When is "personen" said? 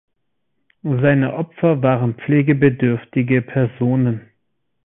3.43-4.21